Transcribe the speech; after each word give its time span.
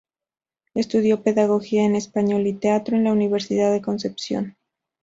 Estudió 0.73 1.21
Pedagogía 1.21 1.83
en 1.85 1.95
español 1.95 2.47
y 2.47 2.53
teatro 2.53 2.95
en 2.97 3.03
la 3.03 3.11
Universidad 3.11 3.71
de 3.71 3.83
Concepción. 3.83 4.57